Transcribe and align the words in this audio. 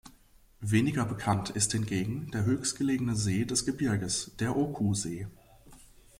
Weniger 0.61 1.05
bekannt 1.05 1.51
ist 1.51 1.73
hingegen 1.73 2.31
der 2.31 2.43
höchstgelegene 2.43 3.15
See 3.15 3.45
des 3.45 3.67
Gebirges, 3.67 4.31
der 4.39 4.57
Oku-See. 4.57 5.27